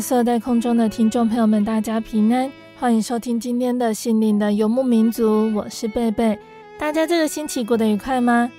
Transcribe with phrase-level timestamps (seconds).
[0.00, 0.08] 利路亚！
[0.08, 6.38] 所有在空中的听众朋友们，大家平安，欢迎收听今天的心灵的游牧民族，我是贝贝。
[6.78, 8.50] 大家这个星期过得愉快吗？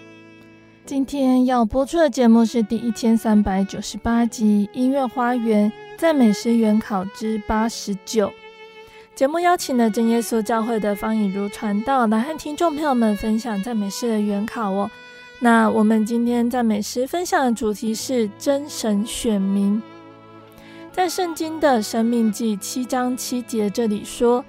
[0.85, 8.27] 今天要播出的节目是第一千三百九十八集《音乐花园赞美诗原考之八十九》。
[9.15, 14.89] 节目邀请了真耶稣教会的方以如传道来和听众朋友们分享赞美诗的原考哦。
[15.39, 19.81] 那我们今天赞美诗分享的主题是真神选民。
[20.91, 24.43] 在圣经的申命记七章七节这里说：“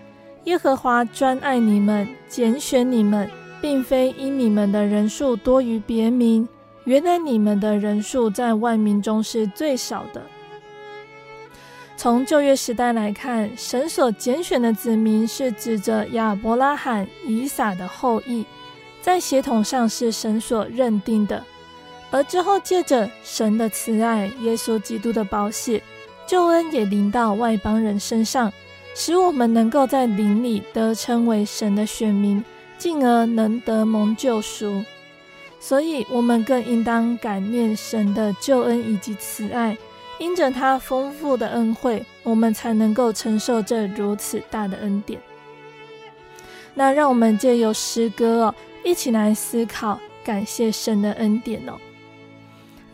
[0.44, 3.30] 耶和华专爱你们，拣选你们，
[3.60, 6.46] 并非因你们的人数多于别民。
[6.82, 10.20] 原来你们的人数在万民中是最少的。”
[11.96, 18.44] 从旧约时代来看，神所拣选的子民是指着亚伯拉罕、以撒的后裔，
[19.00, 21.44] 在血统上是神所认定的。
[22.10, 25.80] 而之后借着神的慈爱，耶稣基督的宝血。
[26.26, 28.52] 救恩也临到外邦人身上，
[28.94, 32.42] 使我们能够在灵里得称为神的选民，
[32.78, 34.82] 进而能得蒙救赎。
[35.60, 39.76] 所以，我们更应当感念神的救恩以及慈爱，
[40.18, 45.20] 因着他丰富的恩惠，我们才能够承受这如此大的恩典。
[46.74, 51.74] 那让我们借由诗歌哦，一起来思考感谢神的恩典哦。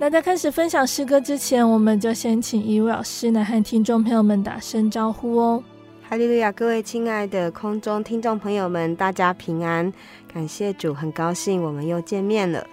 [0.00, 5.60] 那在开始分享诗歌之前，我们就先请一位老师来和听众朋友们打声招呼哦。
[6.08, 9.92] 哈利路亚，各位亲爱的空中听众朋友们，大家平安，
[10.32, 12.64] 感谢主，很高兴我们又见面了。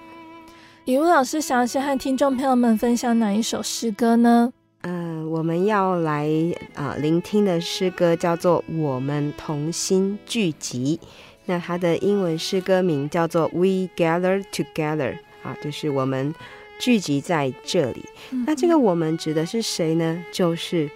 [0.83, 4.53] 一位老师想要先和听众朋友们分享哪一首诗歌呢？
[4.81, 6.29] 嗯、呃，我们要来
[6.75, 10.99] 啊、呃、聆听的诗歌叫做《我们同心聚集》，
[11.45, 16.31] 那它的英文诗歌名叫做《We Gather Together》啊，就是我们。
[16.77, 18.05] 聚集在这里，
[18.45, 20.23] 那这个我们指的是谁呢？
[20.31, 20.89] 就是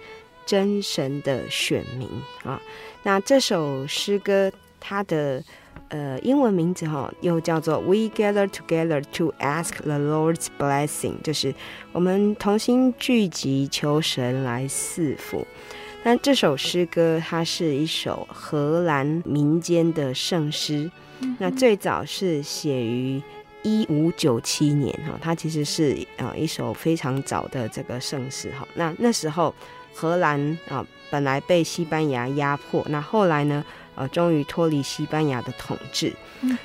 [0.44, 2.08] 真神的选民
[2.44, 2.60] 啊。
[3.02, 5.42] 那这首诗歌它的
[5.88, 11.54] 呃英文名字哈，又叫做 We Gather Together to Ask the Lord's Blessing，就是
[11.92, 15.46] 我们同心聚集求神来赐福。
[16.02, 20.90] 那这首诗歌它是一首荷兰民间的圣诗，
[21.38, 23.22] 那最早是写于。
[23.62, 28.66] 一五九七年哈，它其实是啊一首非常早的这个圣诗哈。
[28.74, 29.54] 那那时候
[29.94, 36.12] 荷兰啊本来被西班牙压迫，那后来呢呃终于脱离西班牙的统治，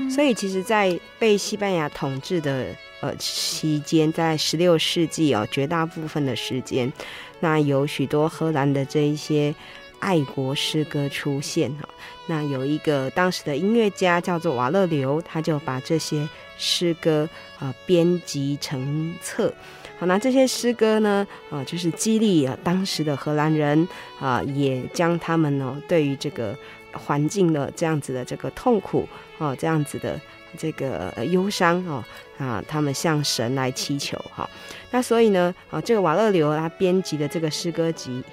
[0.09, 2.67] 所以其实，在被西班牙统治的
[3.01, 6.91] 呃期间，在十六世纪哦绝大部分的时间，
[7.39, 9.53] 那有许多荷兰的这一些。
[9.99, 11.89] 爱国诗歌出现哈，
[12.27, 16.27] 那有一个当时的音乐家叫做瓦勒留，他就把这些
[16.57, 17.29] 诗歌
[17.59, 19.53] 啊编辑成册。
[19.99, 23.87] 好，那这些诗歌呢啊，就是激励当时的荷兰人
[24.19, 26.57] 啊，也将他们呢对于这个
[26.91, 29.07] 环境的这样子的这个痛苦
[29.37, 30.19] 啊，这样子的
[30.57, 32.03] 这个忧伤哦
[32.37, 34.49] 啊，他们向神来祈求哈。
[34.91, 38.23] 那所以呢啊，这个瓦勒留他编辑的这个诗歌集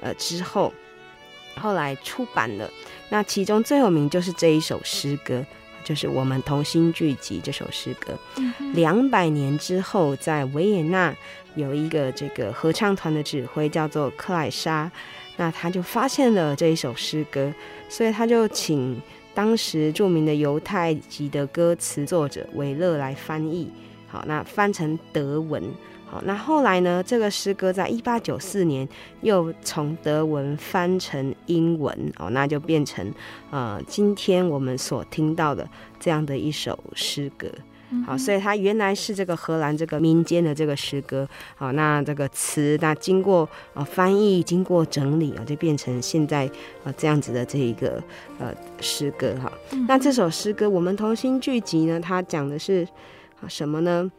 [0.00, 0.72] 呃之后。
[1.56, 2.70] 后来出版了，
[3.10, 5.44] 那其中最有名就是这一首诗歌，
[5.84, 8.18] 就是我们同心聚集这首诗歌。
[8.72, 11.14] 两百年之后，在维也纳
[11.56, 14.90] 有一个这个合唱团的指挥叫做克莱莎，
[15.36, 17.52] 那他就发现了这一首诗歌，
[17.88, 19.00] 所以他就请
[19.34, 23.70] 当时著名的犹太籍的歌词作者维勒来翻译。
[24.06, 25.62] 好，那翻成德文。
[26.10, 27.00] 好，那后来呢？
[27.00, 28.88] 这个诗歌在一八九四年
[29.20, 33.14] 又从德文翻成英文，哦，那就变成
[33.50, 35.68] 呃今天我们所听到的
[36.00, 37.48] 这样的一首诗歌。
[38.04, 41.28] 好，所以它原来是这个荷兰这个民间的这个诗歌。
[41.56, 46.50] 好，那这个词那经过呃翻译，经过整理啊，就变成现在
[46.82, 48.02] 呃这样子的这一个
[48.40, 49.34] 呃诗歌。
[49.40, 49.52] 哈，
[49.86, 52.86] 那这首诗歌我们同心聚集呢，它讲的是
[53.48, 54.10] 什么呢？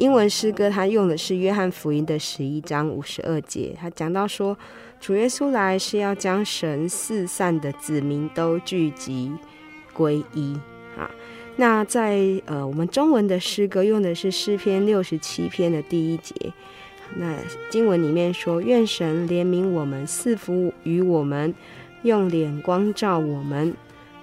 [0.00, 4.56] 英文诗歌，它用的是约翰福音的十一章五十二节，他讲到说，
[4.98, 9.30] 主耶稣来是要将神四散的子民都聚集
[9.92, 10.58] 归一
[10.96, 11.10] 啊。
[11.56, 16.34] 那在呃我们中文的诗歌用的是诗篇六十七篇的第一节，
[17.16, 17.36] 那
[17.68, 21.54] 经文里面说，愿神怜悯我们，赐福于我们，
[22.04, 23.76] 用脸光照我们。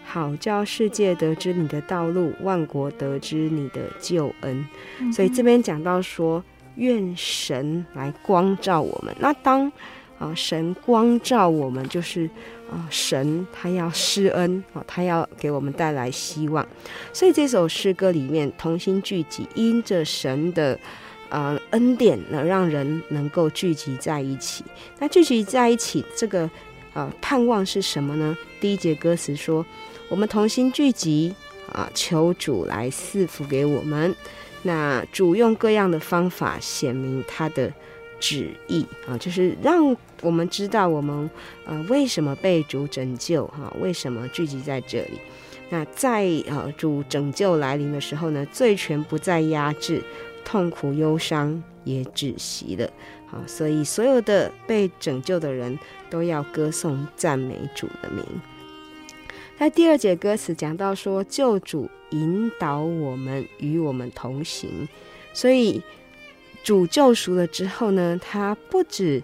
[0.10, 4.66] 好叫世界得知你的道路，万国得知你的救恩。
[5.00, 6.42] 嗯、所以这边讲到说，
[6.76, 9.14] 愿神来光照我们。
[9.20, 9.70] 那当
[10.18, 12.28] 啊神光照我们，就是
[12.72, 16.66] 啊神他要施恩啊，他要给我们带来希望。
[17.12, 20.80] 所以这首诗歌里面同心聚集，因着神的
[21.30, 24.64] 啊恩典呢，让人能够聚集在一起。
[25.00, 26.50] 那聚集在一起，这个
[26.94, 28.38] 啊盼望是什么呢？
[28.62, 29.66] 第一节歌词说。
[30.10, 31.34] 我们同心聚集
[31.72, 34.16] 啊，求主来赐福给我们。
[34.64, 37.72] 那主用各样的方法显明他的
[38.20, 41.30] 旨意啊，就是让我们知道我们
[41.66, 45.20] 呃为什么被主拯救哈，为什么聚集在这里。
[45.70, 50.02] 那在呃主拯救来临的时候呢，罪权不再压制，
[50.44, 52.90] 痛苦忧伤也止息了。
[53.28, 55.78] 好，所以所有的被拯救的人
[56.10, 58.26] 都要歌颂赞美主的名。
[59.60, 64.88] 在第二节歌词讲到说，救主引导我们与我们同行，
[65.34, 65.82] 所以
[66.64, 69.24] 主救赎了之后呢，他不止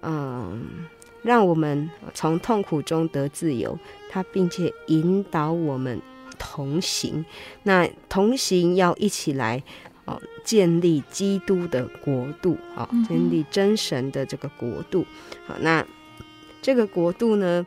[0.00, 0.64] 嗯
[1.22, 3.76] 让我们从痛苦中得自由，
[4.08, 6.00] 他并且引导我们
[6.38, 7.24] 同行。
[7.64, 9.60] 那同行要一起来
[10.04, 15.04] 哦，建立基督的国度哦，建立真神的这个国度。
[15.48, 15.84] 好，那
[16.62, 17.66] 这个国度呢，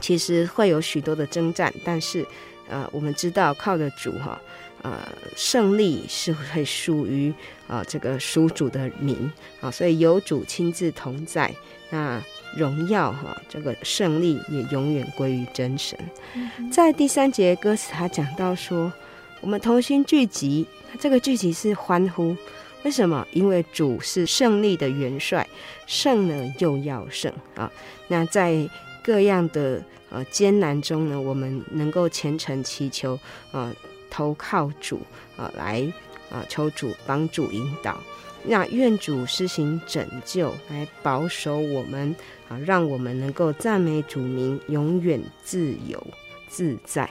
[0.00, 2.26] 其实会有许多的征战，但是，
[2.68, 4.40] 呃，我们知道靠着主哈，
[4.82, 4.98] 呃，
[5.36, 7.30] 胜利是会属于
[7.66, 11.52] 啊、呃、这个属主的民啊，所以有主亲自同在，
[11.90, 12.22] 那
[12.56, 15.98] 荣耀哈这个胜利也永远归于真神。
[16.34, 18.92] 嗯、在第三节歌词，他讲到说，
[19.40, 20.66] 我们同心聚集，
[20.98, 22.36] 这个聚集是欢呼，
[22.84, 23.26] 为什么？
[23.32, 25.46] 因为主是胜利的元帅，
[25.86, 27.70] 胜了又要胜啊。
[28.08, 28.68] 那在
[29.06, 29.80] 各样的
[30.10, 33.16] 呃艰难中呢，我们能够虔诚祈求，
[33.52, 33.72] 呃，
[34.10, 35.00] 投靠主，
[35.36, 35.80] 呃，来
[36.28, 37.96] 啊、呃，求主帮助引导，
[38.42, 42.10] 那愿主施行拯救，来保守我们
[42.48, 46.04] 啊、呃，让我们能够赞美主名，永远自由
[46.48, 47.08] 自在。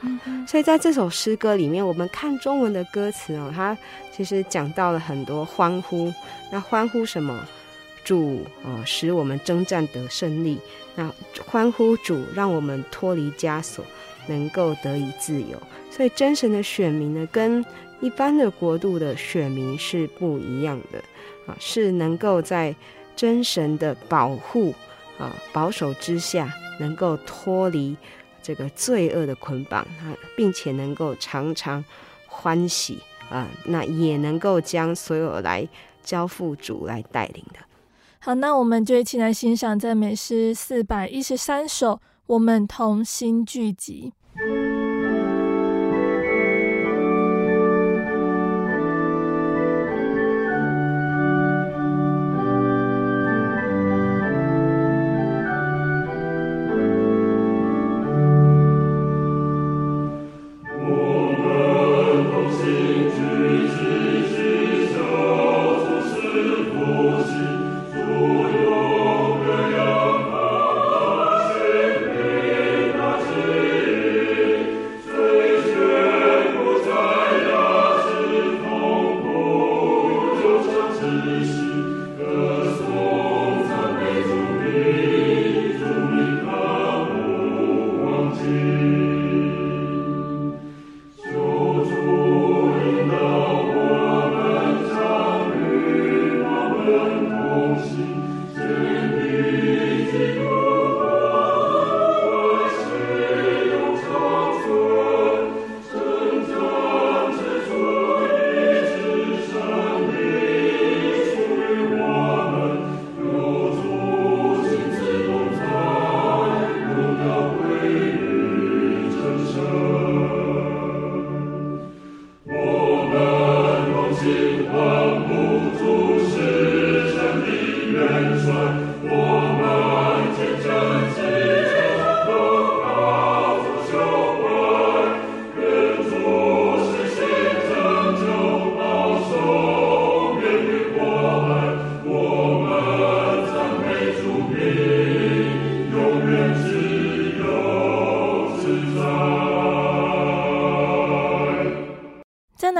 [0.00, 3.76] 嗯、所以在这首诗歌里面，我们看中文的歌词哦，它
[4.16, 6.10] 其实讲到了很多欢呼，
[6.50, 7.46] 那欢呼什么？
[8.04, 10.58] 主啊、使我们征战得胜利。
[10.94, 11.12] 那
[11.46, 13.84] 欢呼主，让我们脱离枷锁，
[14.28, 15.60] 能够得以自由。
[15.90, 17.64] 所以真神的选民呢，跟
[18.00, 20.98] 一般的国度的选民是不一样的
[21.46, 22.74] 啊，是能够在
[23.16, 24.74] 真神的保护
[25.18, 27.96] 啊保守之下，能够脱离
[28.42, 31.84] 这个罪恶的捆绑啊，并且能够常常
[32.26, 32.98] 欢喜
[33.30, 35.66] 啊，那也能够将所有来
[36.02, 37.60] 交付主来带领的。
[38.24, 44.14] 好，那我们就一起来欣赏赞美诗四百一十三首，我们同心聚集。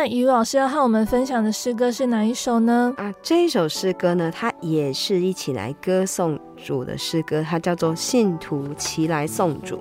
[0.05, 2.93] 再来，于老师要和我们分享的诗歌是哪一首呢？
[2.99, 9.81] 啊，这一首诗歌呢，它也是一起来歌颂主的诗歌，它叫做《信徒齐来颂主》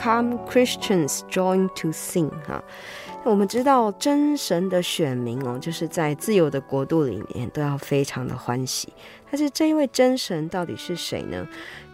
[0.00, 2.62] ，Come Christians join to sing 哈。
[3.24, 8.92] 我们知道真神的选民哦，就是在自由的国度里面都要非常的欢喜。
[9.28, 11.44] 但是这一位真神到底是谁呢？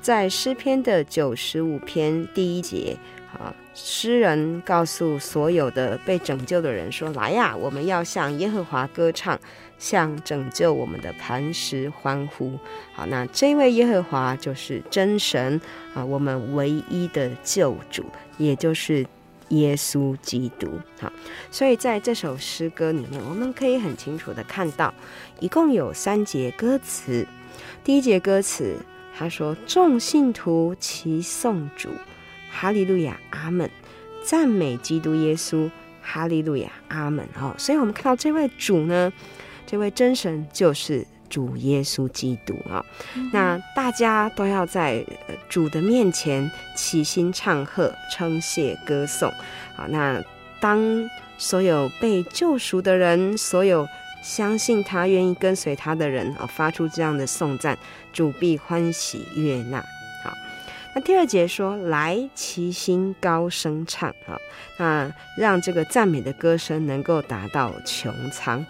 [0.03, 2.99] 在诗篇的九十五篇第一节，
[3.33, 9.39] 啊，诗人告诉所有的被拯救的人说：“来呀，我们要向耶和华歌唱，
[9.79, 12.59] 向拯救我们的磐石欢呼。”
[12.95, 15.61] 好，那这位耶和华就是真神
[15.95, 18.05] 啊，我们唯一的救主，
[18.39, 19.07] 也就是。
[19.49, 21.13] 耶稣基督，好，
[21.51, 24.95] 所以在这首诗歌里面，我们可以很清楚的看到，
[25.41, 27.27] 一共有三节歌词。
[27.85, 28.75] 第一节歌词，
[29.15, 31.91] 他说：“众信徒齐颂主，
[32.53, 33.71] 哈利路亚，阿门，
[34.23, 35.71] 赞美基督耶稣，
[36.03, 39.11] 哈利路亚，阿门。”哦，所以我们看到这位主呢，
[39.67, 41.07] 这位真神就是。
[41.33, 42.85] 主耶稣基督啊，
[43.33, 45.03] 那大家都要在
[45.49, 49.31] 主的面前齐心唱和、称谢、歌颂
[49.75, 49.87] 啊。
[49.89, 50.23] 那
[50.61, 53.89] 当所有被救赎的人，所有
[54.23, 57.79] 相信他、愿意跟随他的人啊，发出这样的颂赞，
[58.13, 59.83] 主必欢喜悦纳。
[60.95, 64.39] 那第二节说：“来，齐心高声唱啊，
[64.79, 68.65] 那让这个赞美的歌声能够达到穹苍。”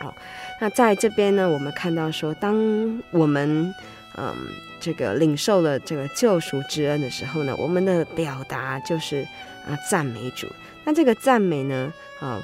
[0.00, 0.14] 好。
[0.60, 3.74] 那在这边呢，我们看到说，当我们
[4.16, 4.32] 嗯
[4.78, 9.26] 这个领受了这个救赎之恩的时候呢，我们的表达就是
[9.66, 10.46] 啊赞美主。
[10.84, 12.40] 那这个赞美呢，啊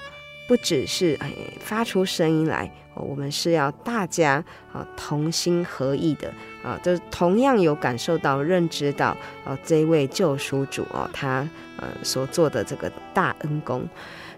[0.48, 13.86] 不只是哎发出声音来，我们是要大家啊同心合意的啊，就是同样有感受到、认知到啊这位救赎主哦，他呃所做的这个大恩公。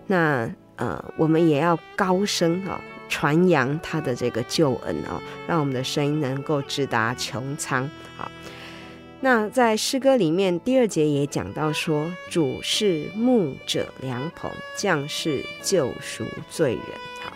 [0.06, 2.80] 那呃我们也要高声啊。
[3.12, 7.90] 传扬他的这个救恩哦，让我们的声音能够直达穹苍。
[8.16, 8.30] 好，
[9.18, 16.84] 那在诗歌里面第二节也讲到说，主是牧者良朋，将是救赎罪人。
[17.20, 17.32] 好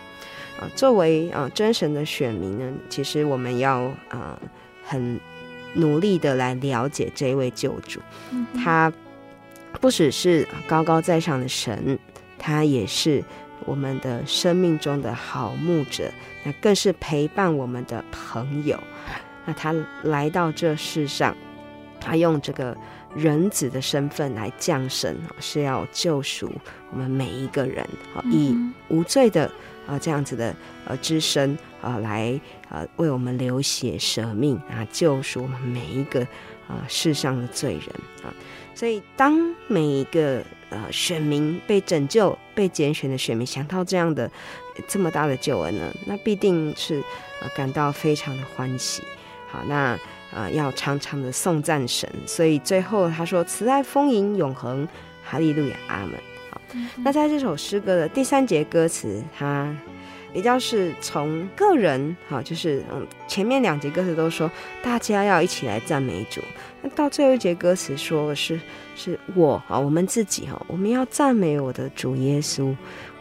[0.61, 4.39] 啊，作为啊真神的选民呢，其实我们要啊
[4.85, 5.19] 很
[5.73, 7.99] 努力的来了解这位救主。
[8.31, 8.91] 嗯、他
[9.81, 11.99] 不只是高高在上的神，
[12.37, 13.23] 他也是。
[13.65, 16.11] 我们的生命中的好牧者，
[16.43, 18.77] 那更是陪伴我们的朋友。
[19.45, 19.73] 那他
[20.03, 21.35] 来到这世上，
[21.99, 22.77] 他用这个
[23.15, 26.51] 人子的身份来降生，是要救赎
[26.91, 27.87] 我们每一个人，
[28.25, 28.55] 以
[28.89, 29.49] 无罪的
[29.87, 30.53] 啊这样子的
[30.85, 32.39] 呃之身啊来
[32.69, 36.21] 呃为我们流血舍命啊救赎我们每一个
[36.67, 37.89] 啊世上的罪人
[38.23, 38.33] 啊。
[38.73, 39.37] 所以当
[39.67, 44.29] 每一个呃，选民被拯救、被拣选的选民，想到这样的
[44.87, 47.01] 这么大的救恩呢，那必定是
[47.41, 49.01] 呃感到非常的欢喜。
[49.47, 49.97] 好，那
[50.33, 52.09] 呃要常常的颂赞神。
[52.25, 54.85] 所以最后他说：“慈爱丰盈永恒，
[55.23, 56.19] 哈利路亚，阿门。”
[56.51, 56.59] 好，
[56.97, 59.73] 那在这首诗歌的第三节歌词，它
[60.35, 64.51] 比较是从个人，好，就是嗯前面两节歌词都说
[64.83, 66.41] 大家要一起来赞美主，
[66.81, 68.59] 那到最后一节歌词说的是。
[68.97, 72.73] 是我啊，我们自己哈，我们要赞美我的主耶稣，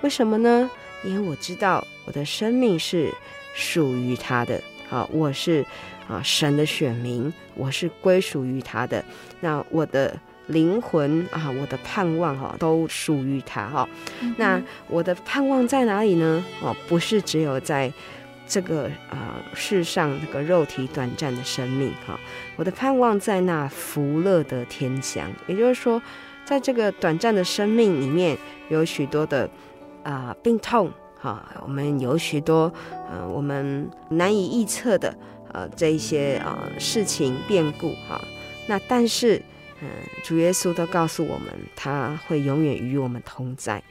[0.02, 0.70] 为什么呢？
[1.02, 3.12] 因为我知道我的生命是
[3.56, 5.66] 属于他的，好，我是
[6.06, 9.04] 啊神的选民，我是归属于他的。
[9.40, 10.16] 那我的
[10.46, 13.88] 灵魂啊，我的盼望哈，都属于他哈。
[14.20, 16.44] 嗯、那我的盼望在哪里呢？
[16.60, 17.92] 哦，不是只有在。
[18.46, 22.20] 这个啊、呃，世上这个肉体短暂的生命哈，
[22.56, 25.26] 我的盼望在那福乐的天乡。
[25.46, 26.00] 也就是说，
[26.44, 28.36] 在这个短暂的生命里面，
[28.68, 29.48] 有许多的
[30.02, 32.70] 啊、呃、病痛哈，我们有许多
[33.10, 35.16] 呃我们难以预测的
[35.50, 38.20] 呃这一些啊、呃、事情变故哈。
[38.66, 39.40] 那但是
[40.22, 43.82] 主耶稣都告诉我们，他会永远与我们同在。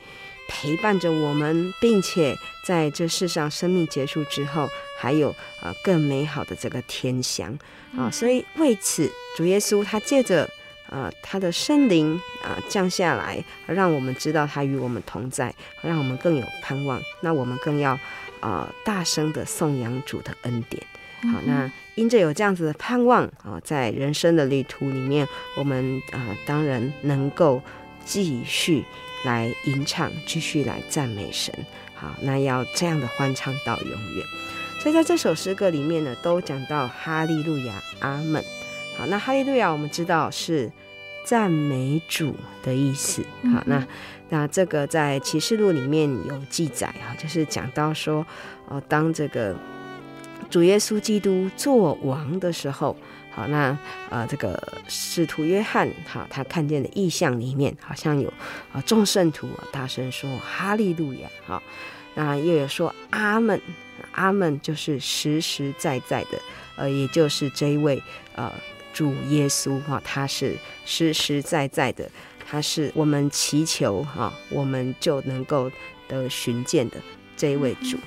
[0.50, 2.36] 陪伴着我们，并且
[2.66, 4.68] 在这世上生命结束之后，
[5.00, 7.58] 还有呃更美好的这个天祥
[7.98, 8.12] 啊！
[8.12, 10.48] 所以为此，主耶稣他借着
[10.90, 17.02] 呃他的圣灵啊降下来，让我们知道他与我们同在，让我们更有盼望。
[17.22, 17.94] 那我们更要
[18.42, 20.86] 啊、呃、大声的颂扬主的恩典。
[21.32, 27.62] 好，那因着有这样子的盼望啊，在人生的旅途里面，我们啊、呃、当然能够
[28.06, 28.84] 继续。
[29.26, 31.56] 来吟唱，继续来赞美神。
[31.96, 34.26] 好，那要这样的欢唱到永远。
[34.82, 38.44] 所以在这首诗歌里面呢，都讲到哈利路亚、阿门。
[38.98, 40.70] 好，那哈利路亚我们知道是
[41.26, 43.26] 赞美主的意思。
[43.54, 43.88] 好，那
[44.28, 48.28] 那这个在启示录里面有记载哈，就是讲到说，
[48.68, 49.56] 哦，当这个
[50.54, 52.96] 主耶稣基督做王的时候，
[53.32, 53.76] 好，那
[54.12, 58.32] 呃，这个使徒约翰哈，他看见的异象里面，好像有
[58.72, 61.64] 啊众圣徒大声说哈利路亚，好，
[62.14, 63.60] 那又有说阿门，
[64.12, 66.40] 阿门就是实实在在的，
[66.76, 68.00] 呃，也就是这一位
[68.36, 68.54] 呃。
[68.94, 70.56] 主耶稣哈，他是
[70.86, 72.08] 实实在在的，
[72.48, 75.72] 他是我们祈求哈，我们就能够
[76.08, 76.98] 得寻见的
[77.36, 77.98] 这一位主。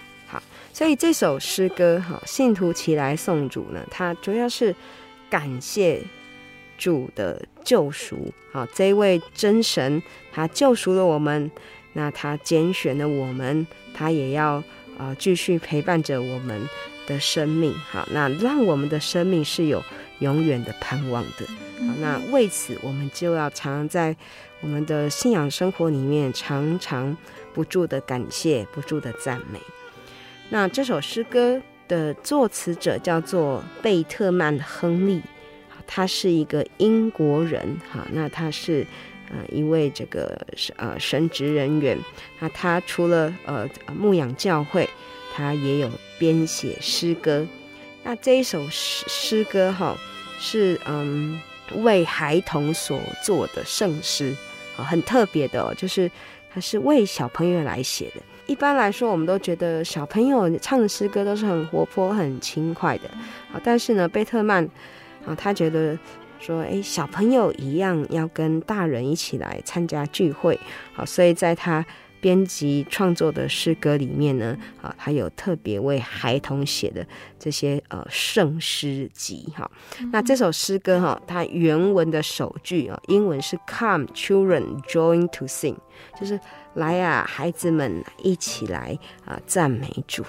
[0.76, 4.76] 所以这首诗歌哈，信徒齐来送主呢，它主要是
[5.30, 6.02] 感谢
[6.76, 8.30] 主的救赎。
[8.52, 11.50] 好，这一位真神，他救赎了我们，
[11.95, 14.62] 那他拣选了我们，他也要
[14.99, 16.68] 啊继续陪伴着我们
[17.06, 17.73] 的生命。
[17.73, 19.83] 好，那让我们的生命是有。
[20.21, 21.47] 永远的盼望的，
[21.87, 24.16] 好，那为此我们就要常常在
[24.62, 27.14] 我们的信仰生活里面，常常
[27.52, 29.59] 不住的感谢，不住的赞美。
[30.49, 35.20] 那这首诗歌的作词者叫做贝特曼·亨利，
[35.87, 38.87] 他是一个英国人，哈，那他是
[39.29, 40.40] 呃一位这个
[40.77, 41.99] 呃神职人员，
[42.38, 44.88] 那他除了呃牧养教会，
[45.35, 47.47] 他也有编写诗歌。
[48.05, 49.97] 那这一首诗诗歌哈，
[50.38, 51.40] 是嗯
[51.83, 54.33] 为孩童所做的圣诗
[54.77, 56.09] 啊，很特别的哦，就是
[56.55, 58.23] 它是为小朋友来写的。
[58.46, 63.11] 一般来说，我们都觉得小朋友唱的诗歌都是很活泼、很轻快的
[63.52, 64.64] 好，但是呢，贝特曼
[65.26, 65.98] 啊，他觉得
[66.38, 70.59] 说，哎，小朋友一样要跟大人一起来参加聚会，
[70.94, 71.85] 好，所以在他。
[72.18, 77.06] 编辑创作的诗歌里面呢，啊，他有特别为孩童写的
[77.38, 79.70] 这些呃圣诗集哈。
[80.11, 85.76] 那这首诗歌哈，它原文的首句啊，英文是 “Come, children, join to sing”，
[86.18, 86.40] 就是
[86.77, 90.23] 来啊，孩子们一起来啊赞美主，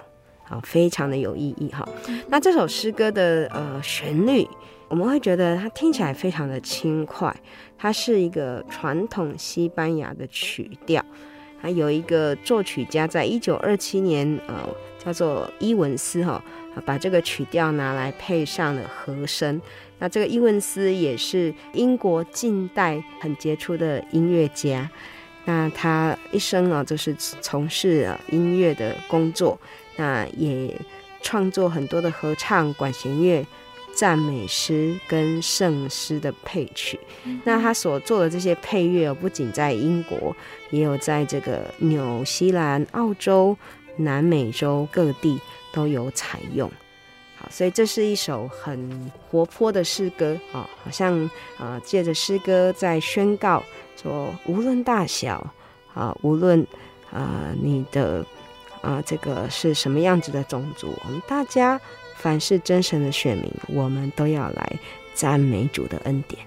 [0.48, 1.88] 啊，非常的有意义哈。
[2.28, 4.48] 那这首诗歌的呃旋律，
[4.88, 7.36] 我们会觉得它听起来非常的轻快，
[7.78, 11.04] 它是一个传统西班牙的曲调。
[11.60, 14.56] 还有一个作曲家，在一九二七年，呃，
[15.04, 16.42] 叫做伊文斯哈，
[16.86, 19.60] 把这个曲调拿来配上了和声。
[20.00, 24.90] 那这个伊文斯也是英国近代很杰出的音乐家。
[25.48, 29.58] 那他一生啊，就是从事音乐的工作，
[29.96, 30.76] 那也
[31.22, 33.44] 创作很多的合唱、管弦乐。
[33.96, 37.00] 赞美诗跟圣诗的配曲，
[37.44, 40.38] 那他所做的这些配乐，不仅在英国，
[40.70, 43.58] 也有在这个纽西兰、澳洲、
[43.96, 45.40] 南美洲各地
[45.74, 46.72] 都有采用。
[47.38, 53.64] 好，所以这是一首很活泼的诗歌啊，好像啊，借着诗歌在宣告
[54.08, 55.46] 说，无论大小
[55.94, 56.66] 啊，无论
[57.12, 58.26] 啊你的
[58.82, 61.80] 啊这个是什么样子的种族，我们大家。
[62.20, 64.80] 凡是真神的选民，我们都要来
[65.14, 66.42] 赞美主的恩典。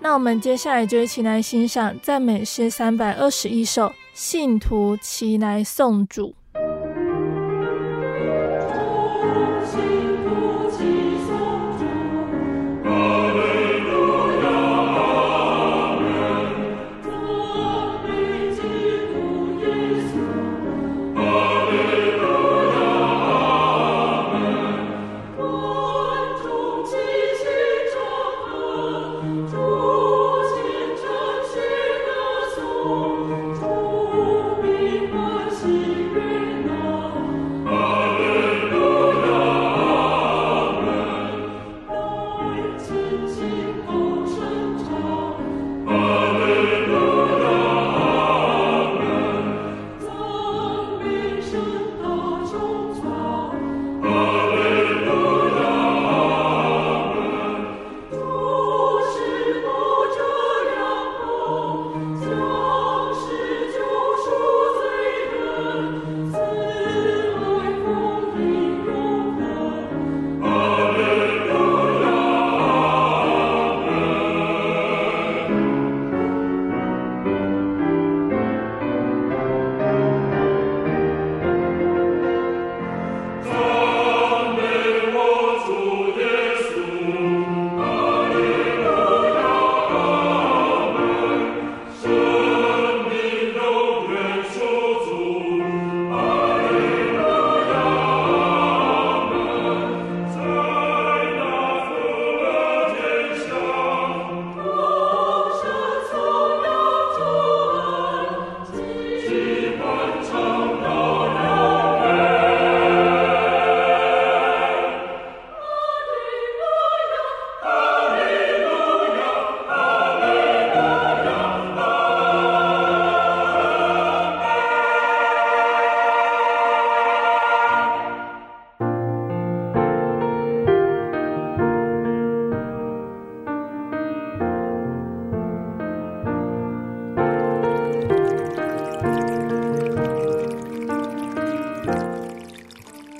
[0.00, 6.34] 那我们接下来就一起来欣赏赞美诗三百二十一首，信徒齐来颂主。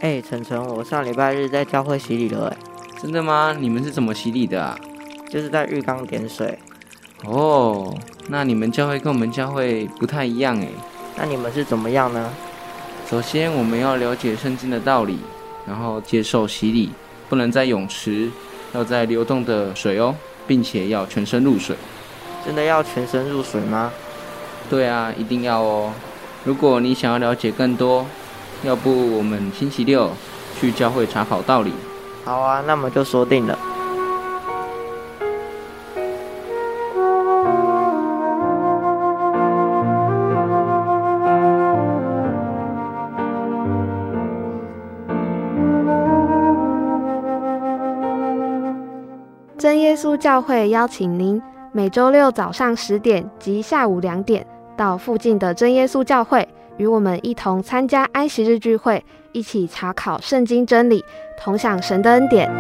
[0.05, 2.57] 哎，晨晨，我上礼拜日在教会洗礼了，哎，
[3.01, 3.57] 真的吗？
[3.59, 4.79] 你们是怎么洗礼的啊？
[5.31, 6.59] 就是在浴缸点水。
[7.25, 7.97] 哦，
[8.29, 10.69] 那你们教会跟我们教会不太一样哎。
[11.17, 12.31] 那你们是怎么样呢？
[13.09, 15.17] 首先，我们要了解圣经的道理，
[15.67, 16.91] 然后接受洗礼，
[17.31, 18.31] 不能在泳池，
[18.75, 20.15] 要在流动的水哦，
[20.47, 21.75] 并且要全身入水。
[22.45, 23.91] 真的要全身入水吗？
[24.69, 25.91] 对啊，一定要哦。
[26.45, 28.05] 如果你想要了解更多，
[28.63, 30.11] 要不我们星期六
[30.59, 31.73] 去教会查考道理？
[32.25, 33.59] 好啊，那么就说定了。
[49.59, 51.41] 真耶稣教会邀请您
[51.73, 56.47] 每周六早上十点及下午两点到附近的真耶稣教会。
[56.77, 61.05] 与我们一同参加安息日聚会，一起查考圣经真理，
[61.39, 62.51] 同享神的恩典。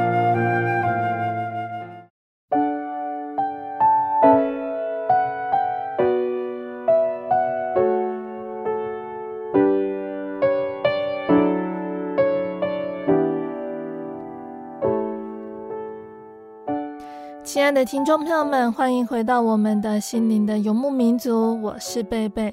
[17.42, 22.52] 亲爱的听众朋友们，欢迎回到我们的心灵的游牧民族，我是贝贝。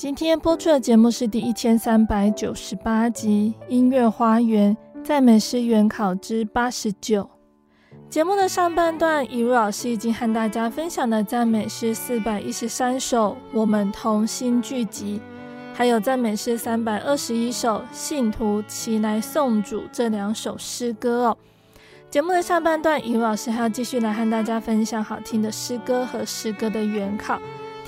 [0.00, 7.22] 今天播出的节目是第一千三百九十八集《音乐花园赞美诗原考之八十九》。
[8.08, 15.20] 节目的上半段，以如老师已经和大家分享了赞美诗四百一十三首《我们同心聚集》，
[15.76, 21.36] 还有赞美诗三百二十一首《信徒齐来颂主》这两首诗歌哦。
[22.08, 27.38] 节目的上半段，以如老师还要继续来和大家分享好听的诗歌和诗歌的原考。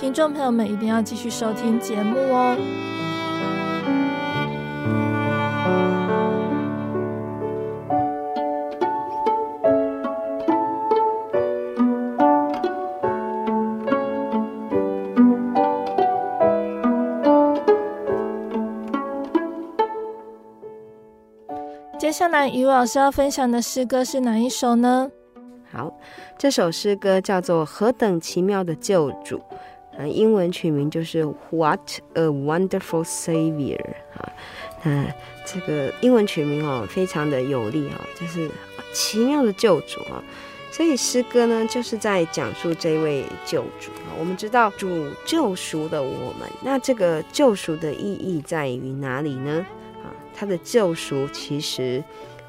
[0.02, 2.56] 听众朋友们一定要继续收听节目哦。
[21.96, 25.08] 接下来，余老师要分享的诗歌是哪一首呢？
[25.70, 25.96] 好，
[26.36, 29.38] 这首诗歌叫做《何等奇妙的救主》。
[29.96, 34.32] 呃，英文取名就是 What a Wonderful Savior 啊，
[34.82, 35.06] 那
[35.44, 38.50] 这个英文取名哦，非常的有力哈，就是
[38.94, 40.22] 奇妙的救主啊。
[40.70, 44.16] 所以诗歌呢，就是在讲述这位救主啊。
[44.18, 44.88] 我们知道主
[45.26, 49.66] 救赎的我们，那这个救赎的意义在于哪里呢？
[50.02, 52.02] 啊，他的救赎其实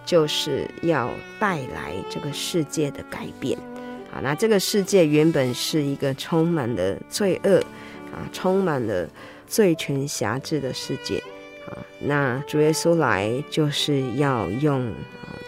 [0.05, 3.59] 就是要带来这个世界的改变。
[4.13, 7.57] 啊，那这个世界原本是一个充满了罪恶
[8.13, 9.09] 啊，充满了
[9.47, 11.17] 罪权辖制的世界
[11.67, 11.73] 啊。
[11.99, 14.93] 那主耶稣来就是要用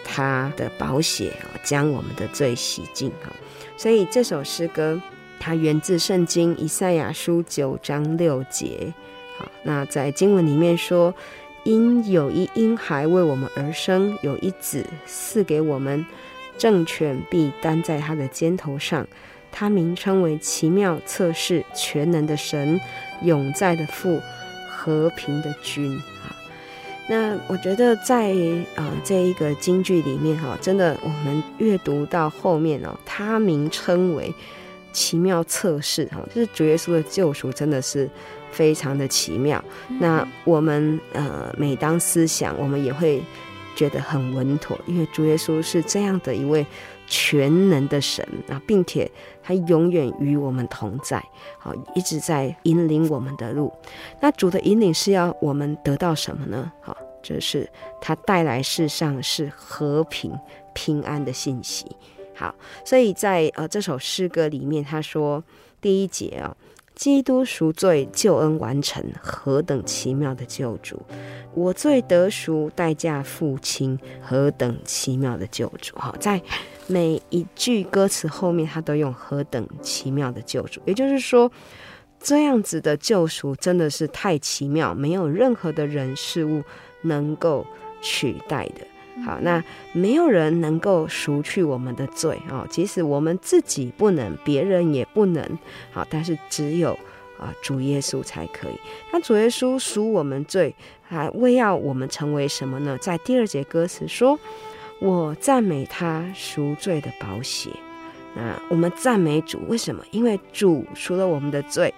[0.04, 3.30] 他的宝血啊，将我们的罪洗净啊。
[3.76, 5.00] 所以这首诗歌
[5.38, 8.92] 它源自圣经以赛亚书九章六节。
[9.38, 11.14] 好，那在经文里面说
[11.62, 16.04] ：“因有一婴孩为我们而生，有一子赐给我们。”
[16.58, 19.06] 政权必担在他的肩头上，
[19.52, 22.80] 他名称为奇妙、测试、全能的神，
[23.22, 24.20] 永在的父，
[24.68, 25.94] 和平的君。
[25.96, 26.32] 啊，
[27.08, 28.30] 那我觉得在
[28.74, 34.34] 啊、呃、这一个京剧里面哈，真的我们阅读到后面哦，他名称为
[34.92, 38.08] 奇妙、测试哈，就是主耶稣的救赎真的是
[38.50, 39.62] 非常的奇妙。
[39.88, 43.22] 嗯、那我们呃每当思想，我们也会。
[43.76, 46.66] 觉得很稳妥，因为主耶稣是这样的一位
[47.06, 49.08] 全能的神啊，并且
[49.42, 51.22] 他永远与我们同在，
[51.58, 53.72] 好，一直在引领我们的路。
[54.20, 56.72] 那主的引领是要我们得到什么呢？
[56.80, 60.32] 好，就是他带来世上是和平
[60.74, 61.84] 平安的信息。
[62.34, 65.44] 好，所以在呃这首诗歌里面，他说
[65.80, 66.56] 第一节啊。
[66.96, 71.00] 基督赎罪，救恩完成，何等奇妙的救主！
[71.54, 75.94] 我罪得赎，代价付清，何等奇妙的救主！
[75.96, 76.40] 哈，在
[76.86, 81.52] 每一句歌词后面，他都用“何等奇妙的救主”，也就是说，
[82.18, 86.62] 这样子的救赎真的是太奇妙，没有任何的人事物
[87.02, 87.66] 能够
[88.00, 88.86] 取代的。
[89.24, 92.66] 好，那没有人能够赎去我们的罪啊！
[92.68, 95.58] 即使我们自己不能，别人也不能。
[95.90, 96.92] 好，但是只有
[97.38, 98.78] 啊主耶稣才可以。
[99.10, 102.98] 那主耶稣赎我们罪，还为要我们成为什么呢？
[102.98, 104.38] 在第二节歌词说
[105.00, 107.70] ：“我赞美他赎罪的宝血。”
[108.36, 110.04] 那我们赞美主，为什么？
[110.10, 111.92] 因为主赎了我们的罪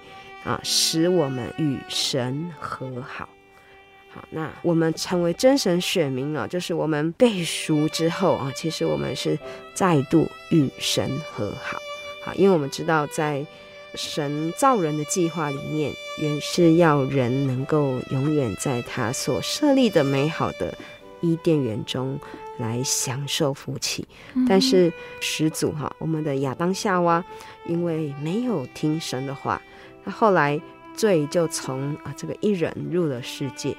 [0.44, 3.28] 啊，使我们与神和好。
[4.18, 9.38] 好，那我们成为真神选民了，就是我们被赎之后啊，其实我们是
[9.74, 11.78] 再度与神和好。
[12.24, 13.46] 好，因为我们知道在
[13.94, 20.76] 神造人的计划里面，原是要人能够永远在他所设立的美好的
[21.20, 22.18] 伊甸园中
[22.58, 24.04] 来享受福气。
[24.48, 27.24] 但是始祖哈，我们的亚当夏娃，
[27.66, 29.62] 因为没有听神的话，
[30.02, 30.60] 那后来
[30.96, 33.76] 罪就从啊这个一人入了世界，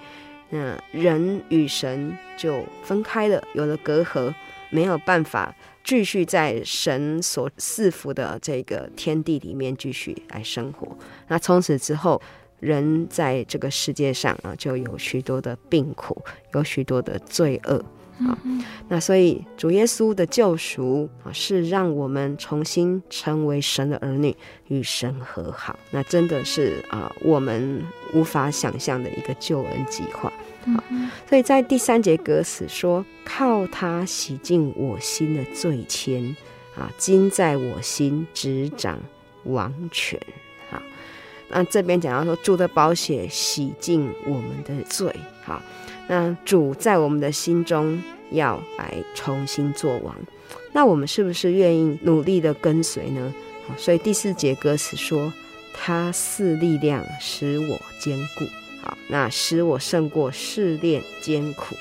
[0.50, 4.34] 那人与神就分开了，有了隔阂，
[4.70, 5.56] 没有办法。
[5.82, 10.96] 继续在神所赐福的这个天地里面继续来生活。
[11.28, 12.22] 那从此之后，
[12.60, 16.22] 人在这个世界上啊，就有许多的病苦，
[16.54, 17.84] 有许多的罪恶
[18.20, 18.38] 啊。
[18.88, 24.36] 那所以主耶稣的救赎啊，是让我们重新成为神的儿女，
[24.68, 25.78] 与神和好。
[25.92, 30.32] 那真的是啊，我们无法想象的一个救恩计划。
[30.66, 30.84] 好，
[31.28, 36.36] 所以在第三节歌词说：“靠他洗净我心的罪愆，
[36.76, 39.00] 啊，今在我心执掌
[39.46, 40.20] 王权。”
[40.70, 40.82] 好，
[41.50, 45.16] 那这边讲到说，主的宝血洗净我们的罪。
[45.44, 45.62] 好，
[46.10, 50.16] 那主在我们的心中要来重新做王，
[50.74, 53.32] 那我们是不是愿意努力的跟随呢？
[53.68, 55.32] 好，所以第四节歌词说
[55.72, 58.46] ：“他赐力量使我坚固。”
[58.82, 61.76] 好，那使我胜过试炼艰苦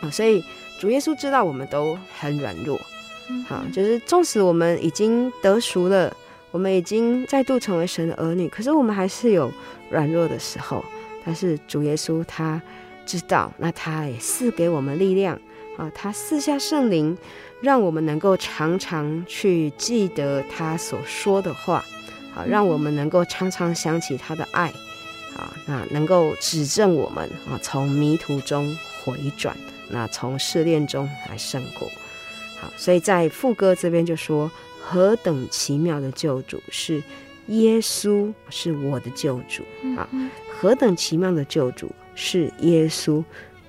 [0.00, 0.08] 啊！
[0.08, 0.42] 所以
[0.78, 2.80] 主耶稣知道我们都很软弱，
[3.46, 6.16] 好，就是纵使我们已经得赎了，
[6.50, 9.52] 我们已经再度成为神的儿女，可是我们还是有
[9.90, 10.82] 软弱的时候。
[11.24, 12.62] 但是主耶稣他
[13.06, 15.40] 知道，那他也赐给我们力量
[15.78, 15.90] 啊！
[15.94, 17.16] 他赐下圣灵，
[17.60, 21.84] 让我们能够常常去记得他所说的话，
[22.34, 24.72] 好，让我们能够常常想起他的爱。
[25.36, 29.54] 啊，那能够指正我们啊，从迷途中回转，
[29.90, 31.86] 那从试炼中来胜过。
[32.58, 37.02] 好，所以在副歌这边就说：何等奇妙的救主是
[37.48, 39.62] 耶稣，是我的救主
[39.98, 40.08] 啊！
[40.50, 43.22] 何等奇妙的救主是耶稣，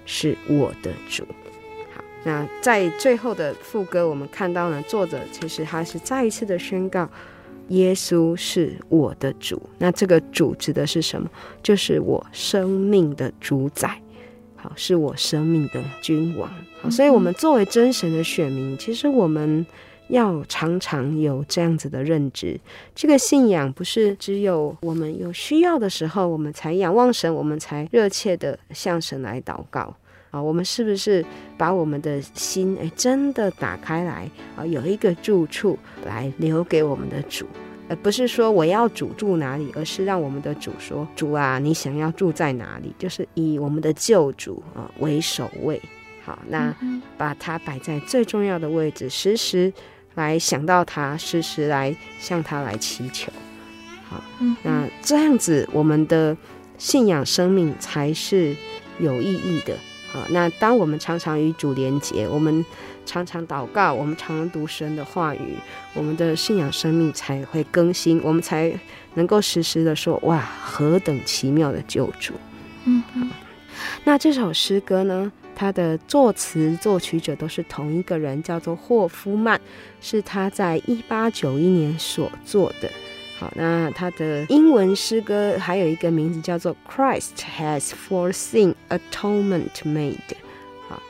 [0.07, 1.23] 是我的主。
[1.93, 7.07] 好，那在最后的副歌，我们看到呢，作者其实他是再一次的宣告。
[7.67, 11.29] 耶稣是我的主，那这个主指的是什么？
[11.61, 14.01] 就是我生命的主宰，
[14.55, 16.49] 好，是我生命的君王。
[16.81, 19.65] 好，所以，我们作为真神的选民，其实我们
[20.09, 22.59] 要常常有这样子的认知。
[22.95, 29.95] 这个信仰不是只有我们有需要的时候，我们才仰望神，我们才热切的向神来祷告。
[30.29, 31.25] 啊，我们是不是
[31.57, 34.65] 把我们的心诶真的打开来啊？
[34.65, 37.45] 有一个住处来留给我们的主，
[37.87, 45.81] 而不是说我要主住哪里，而是让我们的主说：“主啊，你想要住在哪里？”就是以我们的救主啊为首位。
[46.25, 46.75] 好，那
[47.17, 49.71] 把它摆在最重要的位置，时时
[50.17, 53.31] 来想到他，时时来向他来祈求。
[54.09, 54.21] 好，
[54.63, 56.35] 那这样子我们的
[56.77, 58.55] 信仰生命才是
[58.99, 59.75] 有意义的。
[60.11, 62.65] 好，那当我们常常与主连结，我们
[63.05, 65.55] 常常祷告，我们常常读神的话语，
[65.93, 68.73] 我们的信仰生命才会更新，我们才
[69.13, 72.33] 能够时时的说：“哇，何等奇妙的救主！”
[72.85, 73.27] 嗯，好。
[74.05, 79.59] 那这首诗歌呢，他的作词作曲者都是同一个人，叫做霍夫曼，
[79.99, 82.87] 是他在一八九一年所做的。
[83.39, 90.15] 好，那他的英文诗歌还有一个名字叫做 Christ has for sin atonement made。
[90.87, 91.01] 好，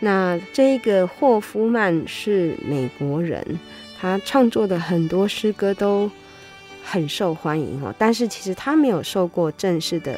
[0.00, 3.60] 那这个霍夫曼是美国人，
[4.00, 6.10] 他创作的很多诗歌都
[6.82, 7.94] 很受欢迎哦。
[7.96, 10.16] 但是其实他没有受过正式的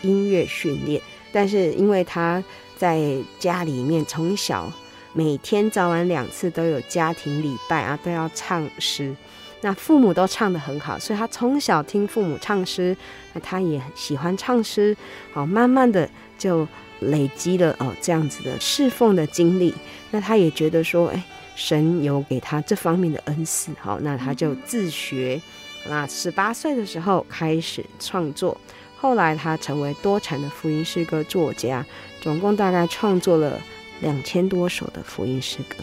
[0.00, 2.42] 音乐训练，但是因为他
[2.78, 4.72] 在家里面从小
[5.12, 9.14] 每天早晚两次都有家庭礼拜啊，都要唱诗。
[9.60, 12.96] 那父母都唱得很好，所以他从小听父母唱诗，
[13.32, 14.96] 那他也喜欢唱诗，
[15.32, 16.66] 好，慢慢的就
[17.00, 19.74] 累积了哦这样子的侍奉的经历。
[20.12, 21.20] 那他也觉得说，哎，
[21.56, 25.40] 神有给他这方面的恩赐，好，那他就自学。
[25.88, 28.56] 那十八岁的时候开始创作，
[28.96, 31.84] 后来他成为多产的福音诗歌作家，
[32.20, 33.60] 总共大概创作了
[34.00, 35.76] 两千多首的福音诗歌。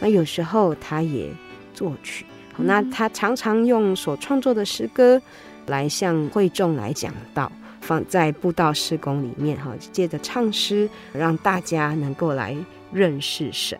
[0.00, 1.28] 那有时候他也
[1.74, 2.24] 作曲。
[2.56, 5.20] 那他常常用所创作的诗歌
[5.66, 12.54] 来向会众来讲道，放在布道事工里面哈，借着唱诗让大家能够来
[12.92, 13.78] 认识神。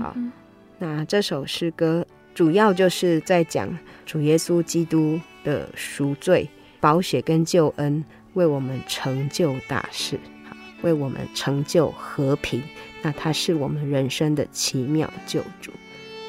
[0.00, 0.14] 好，
[0.78, 3.68] 那这首诗歌主要就是在讲
[4.04, 6.46] 主耶稣基督的赎罪、
[6.78, 10.18] 宝血跟救恩为我们成就大事。
[10.82, 12.62] 为我们成就和平。
[13.02, 15.72] 那他是我们人生的奇妙救主。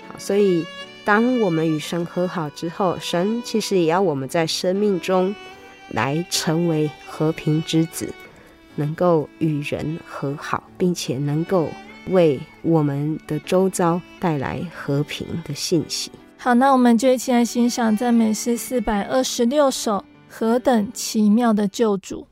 [0.08, 0.66] 好，所以
[1.04, 5.36] 当我们与神和好之后，神其实也要我们在生命中
[5.90, 8.14] 来成为和平之子，
[8.76, 11.68] 能够与人和好，并且能够
[12.08, 16.10] 为我们的周遭带来和平的信息。
[16.38, 22.26] 好，那我们就一起来欣赏赞美诗四百二十六首，何等奇妙的救主！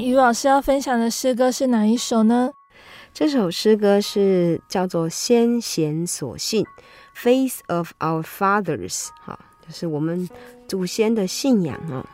[0.00, 2.52] 于老师要分享的诗歌是哪一首呢？
[3.14, 6.64] 这首诗歌是叫做《先贤所信》
[7.16, 10.28] （Faith of Our Fathers），哈，就是我们
[10.68, 12.04] 祖先的信仰哦。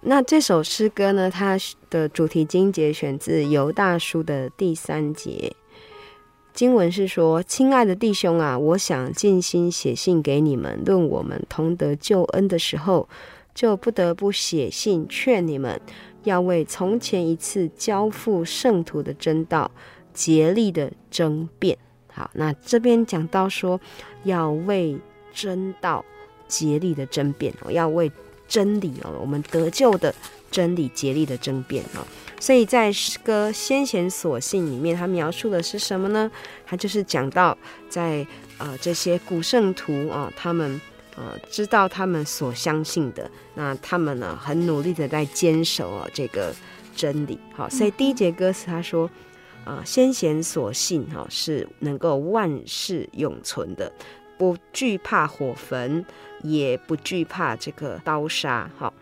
[0.00, 1.56] 那这首诗歌呢，它
[1.88, 5.54] 的主题经节选自犹大书的第三节，
[6.52, 13.08] 经文是说：“亲爱的弟兄啊，我想尽心写信给你们，论我们同得救恩的时候，
[13.54, 15.80] 就不得不写信劝你们。”
[16.24, 19.70] 要为从前一次交付圣徒的真道
[20.12, 21.78] 竭力的争辩。
[22.12, 23.80] 好，那这边讲到说，
[24.24, 24.98] 要为
[25.32, 26.04] 真道
[26.48, 28.10] 竭力的争辩哦，要为
[28.48, 30.14] 真理哦，我们得救的
[30.50, 32.06] 真理竭力的争辩哦。
[32.40, 36.30] 所以在诗歌《先贤所信》里面，他描述的是什么呢？
[36.66, 37.56] 他就是讲到
[37.88, 38.26] 在
[38.58, 40.80] 呃这些古圣徒啊，他们。
[41.16, 46.52] 呃，知道他们所相信的，那他们呢，很努力的在坚守啊这个
[46.96, 47.38] 真理。
[47.52, 49.06] 好，所以第一节歌词他说，
[49.64, 53.92] 啊、呃，先贤所信哈是能够万世永存的，
[54.36, 56.04] 不惧怕火焚，
[56.42, 58.68] 也不惧怕这个刀杀。
[58.76, 58.92] 好，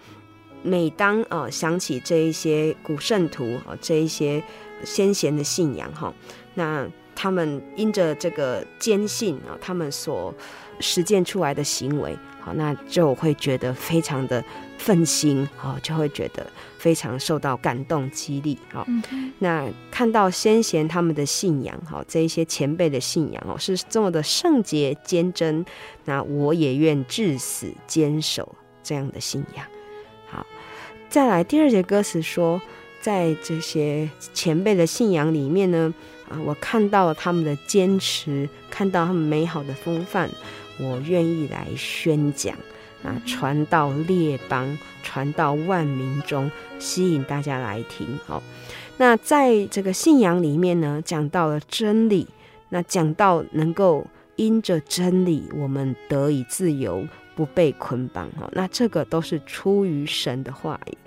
[0.62, 4.42] 每当呃想起这一些古圣徒啊，这一些
[4.84, 6.12] 先贤的信仰哈，
[6.54, 10.34] 那他们因着这个坚信啊，他们所
[10.80, 14.44] 实践出来的行为，好，那就会觉得非常的
[14.78, 16.46] 奋心，好，就会觉得
[16.78, 18.86] 非常受到感动激励，好，
[19.38, 25.64] 那看到先贤他们的信仰，好，这一些前辈的信仰哦，是这么的圣洁坚贞，
[26.04, 29.64] 那我也愿至死坚守这样的信仰。
[30.26, 30.44] 好，
[31.08, 32.60] 再来第二节歌词说，
[33.00, 35.94] 在这些前辈的信仰里面呢。
[36.28, 40.30] 啊，我看到了他们的坚持，看到他们美好的风范，
[40.82, 42.56] 我愿意来宣讲，
[43.04, 48.18] 啊，传到列邦，传到万民中，吸引大家来听。
[48.26, 48.42] 好，
[48.96, 52.26] 那在这个信仰里面呢，讲到了真理，
[52.70, 54.04] 那讲到能够
[54.34, 57.06] 因着真理，我们得以自由，
[57.36, 58.28] 不被捆绑。
[58.32, 60.98] 哈，那这个都是出于神的话语。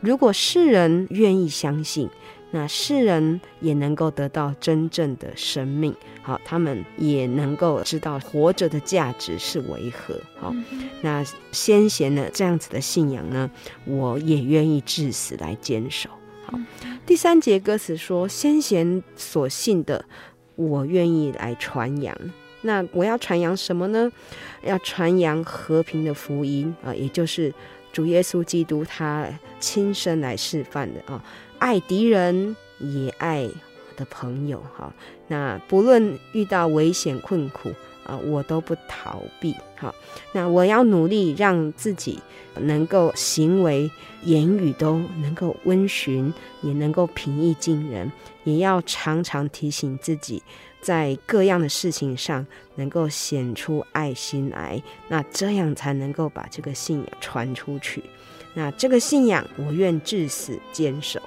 [0.00, 2.08] 如果世人愿意相信。
[2.54, 5.92] 那世人也能够得到真正的生命，
[6.22, 10.14] 好，他们也能够知道活着的价值是为何。
[10.38, 10.54] 好，
[11.00, 13.50] 那先贤的这样子的信仰呢，
[13.84, 16.08] 我也愿意至死来坚守。
[16.46, 16.56] 好，
[17.04, 20.04] 第三节歌词说，先贤所信的，
[20.54, 22.16] 我愿意来传扬。
[22.62, 24.12] 那我要传扬什么呢？
[24.62, 27.52] 要传扬和平的福音啊，也就是
[27.92, 29.26] 主耶稣基督他
[29.58, 31.20] 亲身来示范的啊。
[31.58, 34.92] 爱敌人也爱我的朋友，哈，
[35.28, 37.72] 那不论遇到危险困苦
[38.04, 39.94] 啊，我都不逃避，哈，
[40.32, 42.18] 那我要努力让自己
[42.60, 43.90] 能够行为
[44.24, 46.32] 言语都能够温循，
[46.62, 48.10] 也能够平易近人，
[48.44, 50.42] 也要常常提醒自己，
[50.80, 58.02] 在各样的事情上能够显出爱心来，那这样才能够把这个信仰传出去。
[58.54, 61.20] 那这个信仰，我愿至死坚守。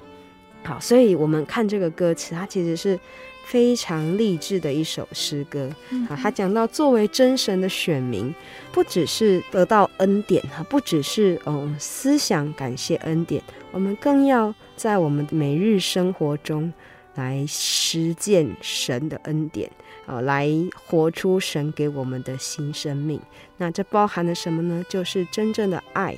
[0.67, 2.99] 好，所以我们看这个歌词，它其实是
[3.45, 5.73] 非常励志的一首诗歌。
[6.09, 8.35] 啊，它讲到作为真神的选民，
[8.73, 13.41] 不只是得到恩典，哈，不只是嗯思想感谢恩典，
[13.71, 16.73] 我们更要在我们每日生活中
[17.15, 19.71] 来实践神的恩典，
[20.05, 20.49] 啊，来
[20.85, 23.21] 活出神给我们的新生命。
[23.55, 24.83] 那这包含了什么呢？
[24.89, 26.17] 就是真正的爱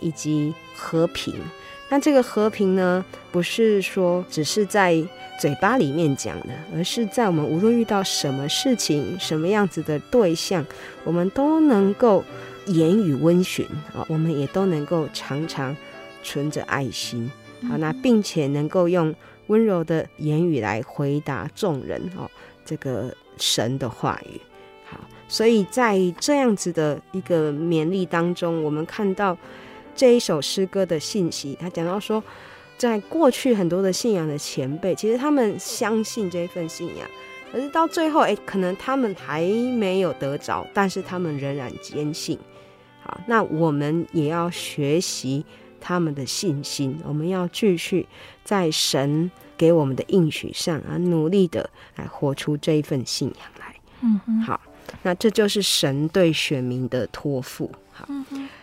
[0.00, 1.34] 以及和平。
[1.92, 4.96] 那这个和平呢，不是说只是在
[5.40, 10.64] 嘴巴里面讲的，而是在我们无论遇到什么事情、什么样子的对象，
[11.02, 12.22] 我们都能够
[12.66, 15.76] 言语温驯啊，我们也都能够常常
[16.22, 17.28] 存着爱心
[17.64, 19.12] 啊，那并且能够用
[19.48, 22.30] 温柔的言语来回答众人哦，
[22.64, 24.40] 这个神的话语。
[24.88, 29.36] 好，所以在这样子的一个勉励当中，我们看到。
[30.00, 32.24] 这一首诗歌的信息，他讲到说，
[32.78, 37.06] 在过去很多的信仰的前辈，其实他们相信这份信仰，
[37.52, 42.38] 可是到最后，哎，可能他们还没有得着，但是他们仍然坚信。
[43.02, 45.44] 好，那我们也要学习
[45.78, 48.06] 他们的信心，我们要继续
[48.42, 53.74] 在神给我们的应许上啊，努力的来活出这一份信仰来。
[54.00, 54.58] 嗯哼，好，
[55.02, 57.70] 那这就是神对选民的托付。
[57.92, 58.08] 好。